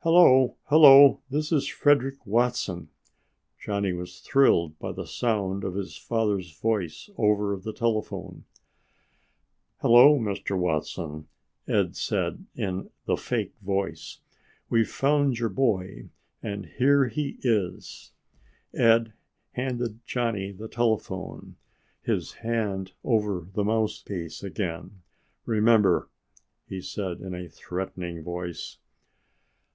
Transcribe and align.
"Hello. 0.00 0.56
Hello. 0.66 1.20
This 1.28 1.50
is 1.52 1.66
Frederick 1.66 2.24
Watson." 2.24 2.88
Johnny 3.58 3.92
was 3.92 4.20
thrilled 4.20 4.78
by 4.78 4.92
the 4.92 5.04
sound 5.06 5.64
of 5.64 5.74
his 5.74 5.96
father's 5.98 6.52
voice 6.58 7.10
over 7.18 7.56
the 7.56 7.72
telephone. 7.74 8.44
"Hello, 9.80 10.16
Mr. 10.18 10.56
Watson," 10.56 11.26
Ed 11.66 11.94
said 11.94 12.46
in 12.54 12.88
the 13.04 13.16
fake 13.16 13.52
voice. 13.60 14.20
"We've 14.70 14.88
found 14.88 15.38
your 15.40 15.48
boy 15.50 16.08
and 16.42 16.66
here 16.66 17.08
he 17.08 17.38
is." 17.42 18.12
Ed 18.72 19.12
handed 19.52 20.06
Johnny 20.06 20.52
the 20.52 20.68
telephone, 20.68 21.56
his 22.00 22.32
hand 22.34 22.92
over 23.04 23.46
the 23.52 23.64
mouthpiece 23.64 24.42
again. 24.42 25.02
"Remember!" 25.44 26.08
he 26.66 26.80
said 26.80 27.20
in 27.20 27.34
a 27.34 27.48
threatening 27.48 28.22
voice. 28.22 28.78